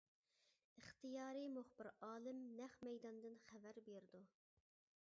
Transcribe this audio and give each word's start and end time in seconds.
ئىختىيارىي 0.83 1.45
مۇخبىر 1.57 1.91
ئالىم 2.09 2.43
نەق 2.63 2.79
مەيداندىن 2.89 3.39
خەۋەر 3.53 3.83
بېرىدۇ. 3.93 4.25